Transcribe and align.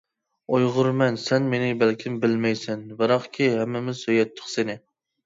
ئۇيغۇرمەن 0.53 1.19
سەن 1.23 1.43
مېنى 1.51 1.67
بەلكىم 1.83 2.15
بىلمەيسەن، 2.23 2.81
بىراقكى 3.03 3.51
ھەممىمىز 3.59 4.01
سۆيەتتۇق 4.07 4.49
سېنى. 4.57 4.79